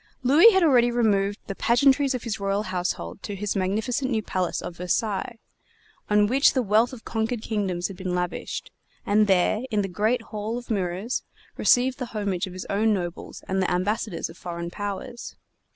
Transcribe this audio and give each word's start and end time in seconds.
Louis 0.23 0.49
had 0.49 0.63
already 0.63 0.89
removed 0.89 1.37
the 1.45 1.53
pageantries 1.53 2.15
of 2.15 2.23
his 2.23 2.39
royal 2.39 2.63
household 2.63 3.21
to 3.21 3.35
his 3.35 3.55
magnificent 3.55 4.09
new 4.09 4.23
palace 4.23 4.59
of 4.59 4.77
Versailles, 4.77 5.37
on 6.09 6.25
which 6.25 6.53
the 6.53 6.63
wealth 6.63 6.91
of 6.91 7.05
conquered 7.05 7.43
kingdoms 7.43 7.87
had 7.87 7.97
been 7.97 8.15
lavished, 8.15 8.71
and 9.05 9.27
there, 9.27 9.61
in 9.69 9.83
the 9.83 9.87
Great 9.87 10.23
Hall 10.33 10.57
of 10.57 10.71
Mirrors, 10.71 11.21
received 11.55 11.99
the 11.99 12.07
homage 12.17 12.47
of 12.47 12.53
his 12.53 12.65
own 12.67 12.95
nobles 12.95 13.43
and 13.47 13.61
the 13.61 13.69
ambassadors 13.69 14.27
of 14.27 14.39
foreign 14.39 14.71
powers. 14.71 15.35